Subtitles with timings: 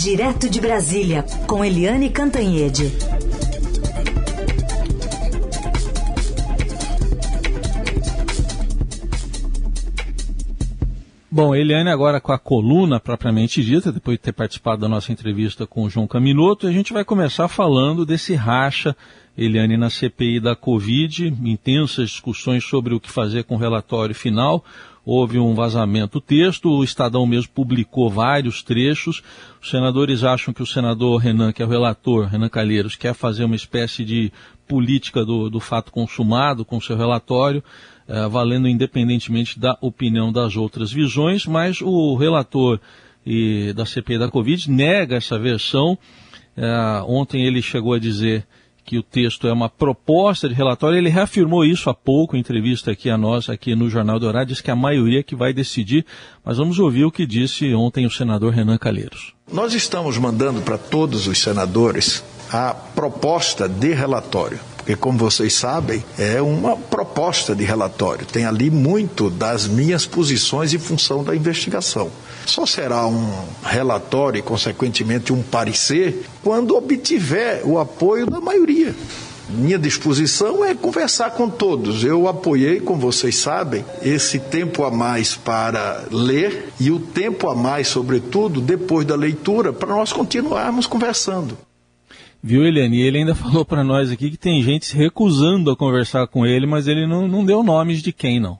[0.00, 2.84] Direto de Brasília, com Eliane Cantanhede.
[11.28, 15.66] Bom, Eliane agora com a coluna propriamente dita, depois de ter participado da nossa entrevista
[15.66, 18.96] com o João Caminoto, a gente vai começar falando desse racha,
[19.38, 24.64] Eliane, na CPI da Covid, intensas discussões sobre o que fazer com o relatório final,
[25.06, 29.22] houve um vazamento texto, o Estadão mesmo publicou vários trechos,
[29.62, 33.44] os senadores acham que o senador Renan, que é o relator, Renan Calheiros, quer fazer
[33.44, 34.32] uma espécie de
[34.66, 37.62] política do, do fato consumado com seu relatório,
[38.08, 42.80] eh, valendo independentemente da opinião das outras visões, mas o relator
[43.24, 45.96] e, da CPI da Covid nega essa versão.
[46.56, 48.44] Eh, ontem ele chegou a dizer
[48.88, 52.90] que o texto é uma proposta de relatório, ele reafirmou isso há pouco em entrevista
[52.90, 56.06] aqui a nós, aqui no Jornal do Horário, diz que a maioria que vai decidir,
[56.42, 59.34] mas vamos ouvir o que disse ontem o senador Renan Calheiros.
[59.52, 64.58] Nós estamos mandando para todos os senadores a proposta de relatório
[64.88, 66.97] porque, como vocês sabem, é uma proposta
[67.56, 68.24] de relatório.
[68.24, 72.10] Tem ali muito das minhas posições em função da investigação.
[72.46, 73.28] Só será um
[73.64, 78.94] relatório e, consequentemente, um parecer quando obtiver o apoio da maioria.
[79.48, 82.04] Minha disposição é conversar com todos.
[82.04, 87.54] Eu apoiei, como vocês sabem, esse tempo a mais para ler e o tempo a
[87.54, 91.58] mais, sobretudo, depois da leitura, para nós continuarmos conversando.
[92.42, 92.96] Viu, Eliane?
[92.96, 96.46] E ele ainda falou para nós aqui que tem gente se recusando a conversar com
[96.46, 98.58] ele, mas ele não, não deu nomes de quem, não.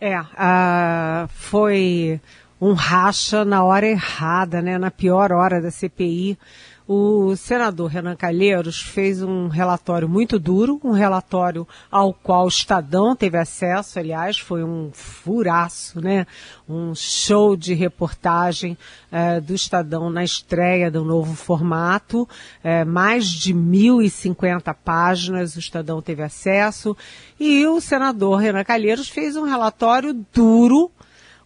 [0.00, 2.20] É, uh, foi
[2.60, 4.78] um racha na hora errada, né?
[4.78, 6.38] Na pior hora da CPI.
[6.86, 13.16] O senador Renan Calheiros fez um relatório muito duro, um relatório ao qual o Estadão
[13.16, 16.26] teve acesso, aliás, foi um furaço, né?
[16.68, 18.76] Um show de reportagem
[19.10, 22.28] eh, do Estadão na estreia do novo formato,
[22.62, 26.94] eh, mais de 1.050 páginas o Estadão teve acesso,
[27.40, 30.90] e o senador Renan Calheiros fez um relatório duro,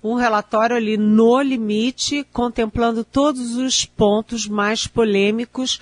[0.03, 5.81] um relatório ali no limite, contemplando todos os pontos mais polêmicos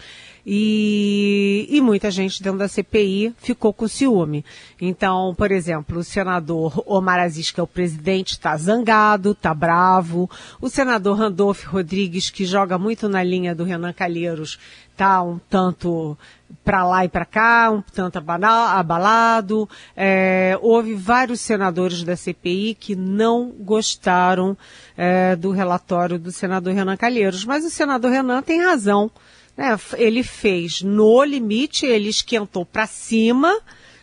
[0.49, 4.45] e, e, muita gente dentro da CPI ficou com ciúme.
[4.81, 10.31] Então, por exemplo, o senador Omar Aziz, que é o presidente, está zangado, está bravo.
[10.61, 14.57] O senador Randolph Rodrigues, que joga muito na linha do Renan Calheiros,
[14.93, 16.17] está um tanto
[16.65, 19.69] para lá e para cá, um tanto abalado.
[19.97, 24.57] É, houve vários senadores da CPI que não gostaram
[24.97, 29.11] é, do relatório do senador Renan Calheiros, mas o senador Renan tem razão.
[29.57, 29.79] Né?
[29.97, 33.59] Ele fez no limite, ele esquentou para cima,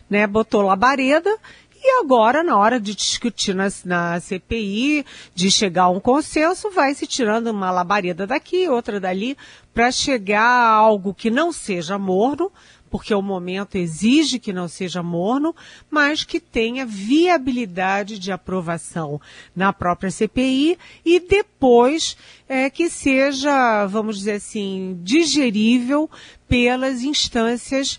[0.08, 0.26] né?
[0.26, 1.38] botou labareda
[1.86, 5.04] e agora, na hora de discutir na, na, CPI,
[5.34, 9.36] de chegar a um consenso, vai se tirando uma labareda daqui, outra dali,
[9.74, 12.50] para chegar a algo que não seja morno,
[12.94, 15.52] porque o momento exige que não seja morno,
[15.90, 19.20] mas que tenha viabilidade de aprovação
[19.52, 22.16] na própria CPI e depois
[22.48, 26.08] é, que seja, vamos dizer assim, digerível
[26.46, 27.98] pelas instâncias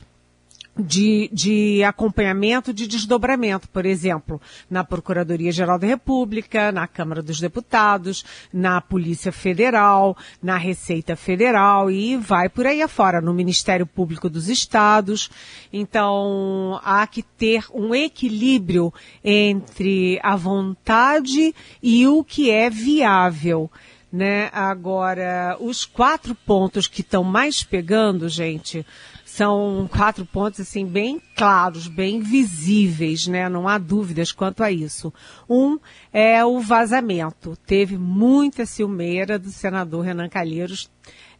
[0.77, 8.25] de, de acompanhamento de desdobramento, por exemplo, na Procuradoria-Geral da República, na Câmara dos Deputados,
[8.51, 14.49] na Polícia Federal, na Receita Federal e vai por aí afora, no Ministério Público dos
[14.49, 15.29] Estados.
[15.71, 18.93] Então, há que ter um equilíbrio
[19.23, 23.69] entre a vontade e o que é viável.
[24.15, 24.49] Né?
[24.53, 28.85] Agora, os quatro pontos que estão mais pegando, gente,
[29.25, 33.49] são quatro pontos assim bem claros, bem visíveis, né?
[33.49, 35.13] Não há dúvidas quanto a isso.
[35.49, 35.77] Um
[36.13, 37.57] é o vazamento.
[37.67, 40.89] Teve muita ciumeira do senador Renan Calheiros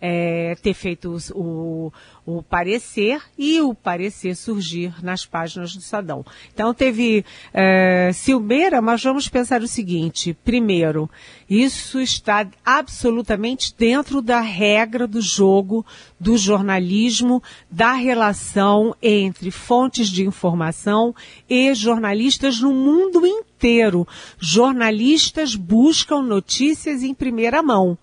[0.07, 1.91] é, ter feito o,
[2.23, 6.23] o, parecer e o parecer surgir nas páginas do Sadão.
[6.53, 11.09] Então teve é, Silmeira, mas vamos pensar o seguinte: primeiro,
[11.49, 15.84] isso está absolutamente dentro da regra do jogo
[16.19, 17.41] do jornalismo,
[17.72, 21.16] da relação entre fontes de informação
[21.49, 24.07] e jornalistas no mundo inteiro.
[24.37, 27.97] Jornalistas buscam notícias em primeira mão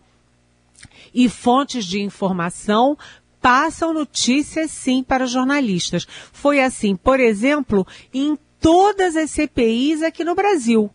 [1.15, 2.97] e fontes de informação
[3.41, 6.07] passam notícias sim para jornalistas.
[6.33, 10.91] Foi assim, por exemplo, em todas as CPIs aqui no Brasil.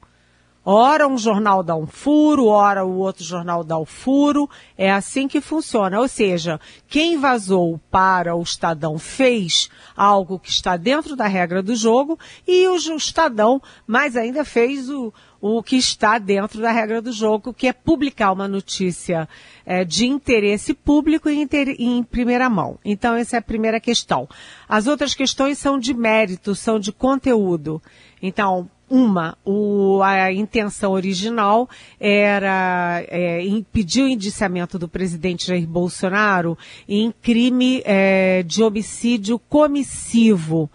[0.69, 4.49] Ora um jornal dá um furo, ora o outro jornal dá o furo.
[4.77, 5.97] É assim que funciona.
[5.97, 6.59] Ou seja,
[6.89, 12.67] quem vazou para o Estadão fez algo que está dentro da regra do jogo e
[12.67, 17.67] o Estadão mais ainda fez o, o que está dentro da regra do jogo, que
[17.67, 19.25] é publicar uma notícia
[19.65, 21.47] é, de interesse público em,
[21.79, 22.77] em, primeira mão.
[22.83, 24.27] Então, essa é a primeira questão.
[24.67, 27.81] As outras questões são de mérito, são de conteúdo.
[28.21, 31.69] Então, uma, o, a intenção original
[31.99, 36.57] era é, impedir o indiciamento do presidente Jair Bolsonaro
[36.87, 40.69] em crime é, de homicídio comissivo.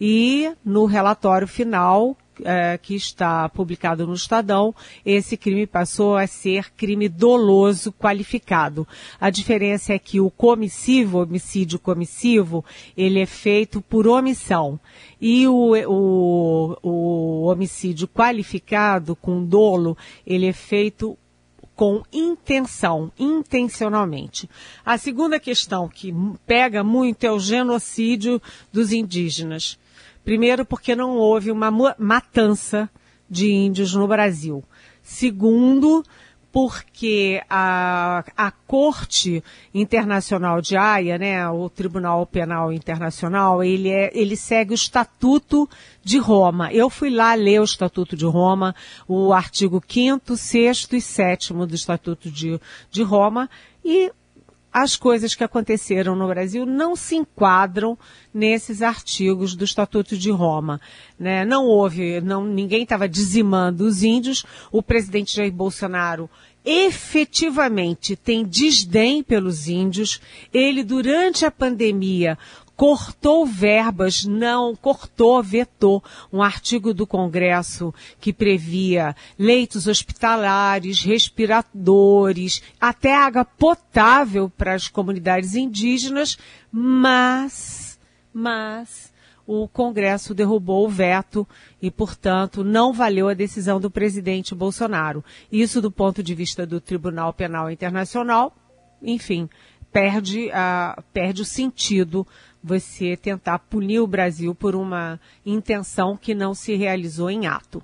[0.00, 4.74] E no relatório final, é, que está publicado no Estadão,
[5.04, 8.86] esse crime passou a ser crime doloso qualificado.
[9.20, 12.64] A diferença é que o comissivo, homicídio comissivo,
[12.96, 14.78] ele é feito por omissão.
[15.20, 19.96] E o, o, o homicídio qualificado, com dolo,
[20.26, 21.16] ele é feito
[21.76, 24.48] com intenção, intencionalmente.
[24.84, 26.12] A segunda questão que
[26.46, 28.40] pega muito é o genocídio
[28.72, 29.78] dos indígenas.
[30.26, 32.90] Primeiro, porque não houve uma matança
[33.30, 34.64] de índios no Brasil.
[35.00, 36.02] Segundo,
[36.50, 39.40] porque a, a Corte
[39.72, 45.70] Internacional de Haia, né, o Tribunal Penal Internacional, ele, é, ele segue o Estatuto
[46.02, 46.72] de Roma.
[46.72, 48.74] Eu fui lá ler o Estatuto de Roma,
[49.06, 53.48] o artigo 5 6 e 7 do Estatuto de, de Roma,
[53.84, 54.10] e
[54.76, 57.98] as coisas que aconteceram no Brasil não se enquadram
[58.32, 60.78] nesses artigos do Estatuto de Roma.
[61.18, 61.46] Né?
[61.46, 64.44] Não houve, não, ninguém estava dizimando os índios.
[64.70, 66.28] O presidente Jair Bolsonaro
[66.62, 70.20] efetivamente tem desdém pelos índios.
[70.52, 72.36] Ele, durante a pandemia,
[72.76, 83.16] cortou verbas, não cortou, vetou um artigo do Congresso que previa leitos hospitalares, respiradores, até
[83.16, 86.36] água potável para as comunidades indígenas,
[86.70, 87.98] mas,
[88.32, 89.10] mas,
[89.46, 91.48] o Congresso derrubou o veto
[91.80, 95.24] e, portanto, não valeu a decisão do presidente Bolsonaro.
[95.50, 98.54] Isso do ponto de vista do Tribunal Penal Internacional,
[99.00, 99.48] enfim,
[99.92, 102.26] perde, a, perde o sentido
[102.66, 107.80] você tentar punir o Brasil por uma intenção que não se realizou em ato.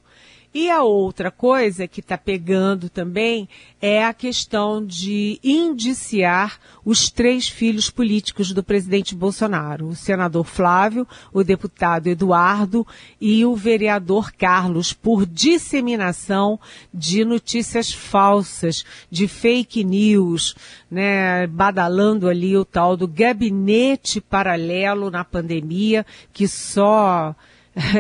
[0.55, 3.49] E a outra coisa que está pegando também
[3.81, 11.09] é a questão de indiciar os três filhos políticos do presidente Bolsonaro, o senador Flávio,
[11.33, 12.87] o deputado Eduardo
[13.19, 16.61] e o vereador Carlos, por disseminação
[16.93, 20.55] de notícias falsas, de fake news,
[20.91, 27.35] né, badalando ali o tal do gabinete paralelo na pandemia, que só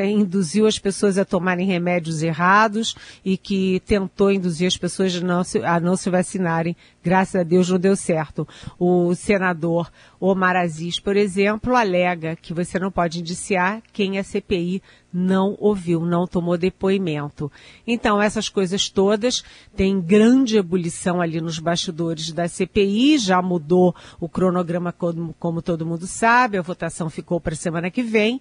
[0.04, 5.42] induziu as pessoas a tomarem remédios errados e que tentou induzir as pessoas a não,
[5.42, 6.76] se, a não se vacinarem.
[7.02, 8.46] Graças a Deus não deu certo.
[8.78, 9.90] O senador
[10.20, 14.82] Omar Aziz, por exemplo, alega que você não pode indiciar quem a CPI
[15.12, 17.50] não ouviu, não tomou depoimento.
[17.86, 19.44] Então, essas coisas todas
[19.76, 25.84] têm grande ebulição ali nos bastidores da CPI, já mudou o cronograma, como, como todo
[25.84, 28.40] mundo sabe, a votação ficou para a semana que vem.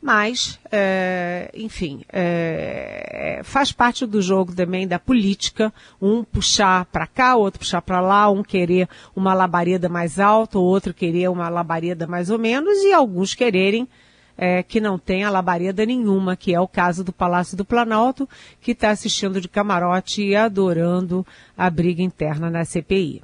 [0.00, 7.34] Mas, é, enfim, é, faz parte do jogo também da política, um puxar para cá,
[7.34, 12.06] outro puxar para lá, um querer uma labareda mais alta, o outro querer uma labareda
[12.06, 13.88] mais ou menos, e alguns quererem
[14.36, 18.28] é, que não tenha labareda nenhuma, que é o caso do Palácio do Planalto,
[18.60, 23.20] que está assistindo de camarote e adorando a briga interna na CPI.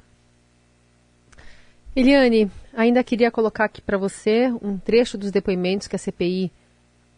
[1.95, 6.51] Eliane, ainda queria colocar aqui para você um trecho dos depoimentos que a CPI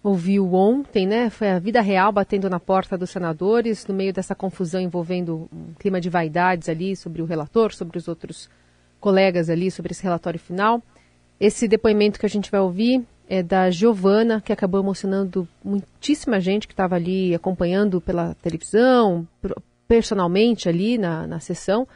[0.03, 1.29] ouviu ontem, né?
[1.29, 5.73] Foi a vida real batendo na porta dos senadores, no meio dessa confusão envolvendo um
[5.79, 8.49] clima de vaidades ali sobre o relator, sobre os outros
[8.99, 10.81] colegas ali, sobre esse relatório final.
[11.39, 16.67] Esse depoimento que a gente vai ouvir é da Giovana, que acabou emocionando muitíssima gente
[16.67, 19.27] que estava ali acompanhando pela televisão,
[19.87, 21.87] personalmente ali na, na sessão.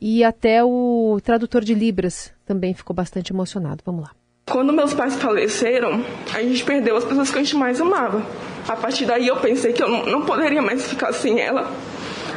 [0.00, 3.82] E até o tradutor de Libras também ficou bastante emocionado.
[3.84, 4.21] Vamos lá.
[4.46, 8.22] Quando meus pais faleceram, a gente perdeu as pessoas que a gente mais amava.
[8.68, 11.70] A partir daí eu pensei que eu não, poderia mais ficar sem ela.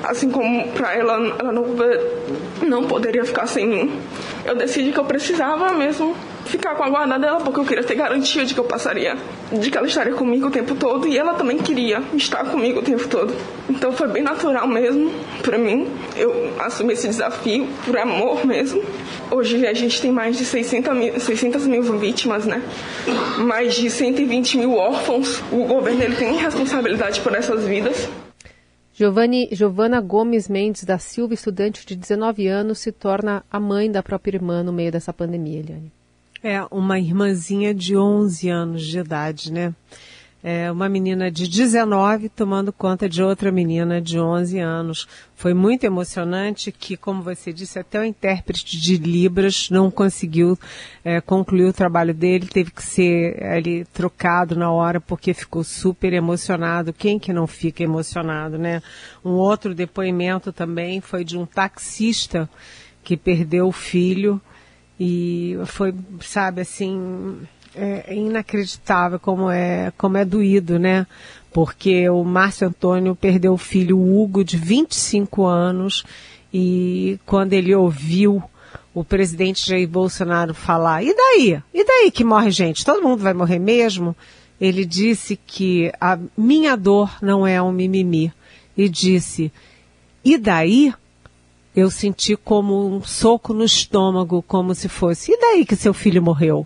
[0.03, 1.65] Assim como para ela, ela não,
[2.61, 3.99] não poderia ficar sem mim.
[4.45, 7.95] Eu decidi que eu precisava mesmo ficar com a guarda dela, porque eu queria ter
[7.95, 9.15] garantia de que eu passaria,
[9.51, 12.83] de que ela estaria comigo o tempo todo e ela também queria estar comigo o
[12.83, 13.33] tempo todo.
[13.69, 15.11] Então foi bem natural mesmo
[15.41, 15.87] para mim.
[16.15, 18.81] Eu assumi esse desafio por amor mesmo.
[19.29, 22.61] Hoje a gente tem mais de 600 mil, 600 mil vítimas, né?
[23.39, 25.41] Mais de 120 mil órfãos.
[25.51, 28.07] O governo ele tem responsabilidade por essas vidas.
[28.93, 34.01] Giovanni, Giovana Gomes Mendes da Silva, estudante de 19 anos, se torna a mãe da
[34.01, 35.94] própria irmã no meio dessa pandemia, Eliane.
[36.47, 39.73] É, uma irmãzinha de 11 anos de idade, né?
[40.43, 45.07] É, uma menina de 19 tomando conta de outra menina de 11 anos.
[45.35, 50.55] Foi muito emocionante que, como você disse, até o intérprete de Libras não conseguiu
[51.03, 56.13] é, concluir o trabalho dele, teve que ser ali trocado na hora porque ficou super
[56.13, 56.93] emocionado.
[56.93, 58.83] Quem que não fica emocionado, né?
[59.25, 62.47] Um outro depoimento também foi de um taxista
[63.03, 64.39] que perdeu o filho
[64.99, 67.37] e foi, sabe, assim,
[67.75, 71.05] é inacreditável como é, como é doído, né?
[71.51, 76.03] Porque o Márcio Antônio perdeu o filho Hugo, de 25 anos,
[76.53, 78.43] e quando ele ouviu
[78.93, 81.61] o presidente Jair Bolsonaro falar, e daí?
[81.73, 82.85] E daí que morre gente?
[82.85, 84.15] Todo mundo vai morrer mesmo?
[84.59, 88.31] Ele disse que a minha dor não é um mimimi.
[88.77, 89.51] E disse,
[90.23, 90.93] e daí?
[91.75, 96.23] Eu senti como um soco no estômago, como se fosse, e daí que seu filho
[96.23, 96.65] morreu?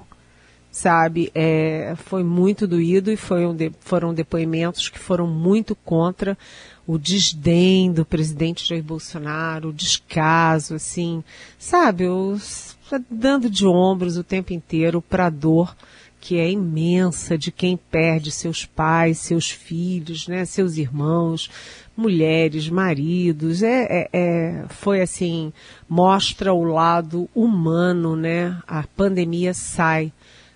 [0.72, 1.32] sabe?
[1.34, 6.38] É, foi muito doído e um de, foram depoimentos que foram muito contra
[6.86, 11.24] o desdém do presidente Jair Bolsonaro, o descaso, assim,
[11.58, 12.08] sabe?
[12.08, 12.78] Os,
[13.10, 15.76] dando de ombros o tempo inteiro para a dor
[16.20, 21.50] que é imensa de quem perde seus pais, seus filhos, né, seus irmãos,
[21.96, 25.52] mulheres, maridos, é, é, é, foi assim,
[25.88, 30.12] mostra o lado humano, né, a pandemia sai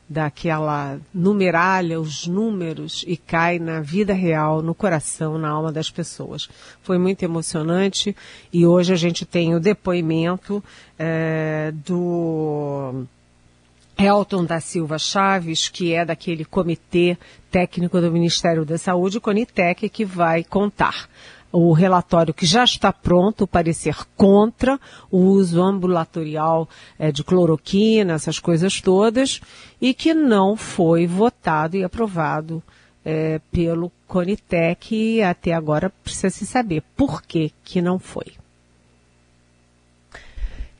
[0.08, 6.48] daquela numeralha, os números, e cai na vida real, no coração, na alma das pessoas.
[6.82, 8.15] Foi muito emocionante
[8.51, 10.63] e hoje a gente tem o depoimento
[11.00, 13.05] é, do
[13.98, 17.18] Elton da Silva Chaves, que é daquele comitê
[17.52, 21.08] técnico do Ministério da Saúde, o Conitec, que vai contar
[21.52, 24.80] o relatório que já está pronto, parecer contra
[25.12, 29.40] o uso ambulatorial é, de cloroquina, essas coisas todas,
[29.80, 32.62] e que não foi votado e aprovado
[33.06, 38.43] é, pelo Conitec e até agora precisa se saber por que, que não foi.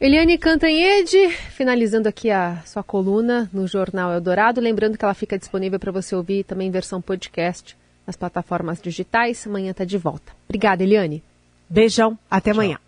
[0.04, 5.80] Eliane Cantanhede, finalizando aqui a sua coluna no Jornal Eldorado, lembrando que ela fica disponível
[5.80, 9.48] para você ouvir também em versão podcast nas plataformas digitais.
[9.48, 10.34] Amanhã está de volta.
[10.44, 11.24] Obrigada, Eliane.
[11.70, 12.60] Beijão, até Tchau.
[12.60, 12.83] amanhã.